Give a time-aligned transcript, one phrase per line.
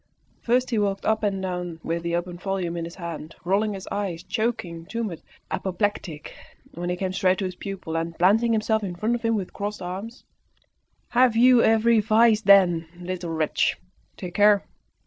[0.41, 3.87] First he walked up and down with the open volume in his hand, rolling his
[3.91, 6.33] eyes, choking, tumid, apoplectic.
[6.73, 9.53] Then he came straight to his pupil, and, planting himself in front of him with
[9.53, 10.23] crossed arms
[11.09, 13.77] "Have you every vice, then, little wretch?
[14.17, 14.65] Take care!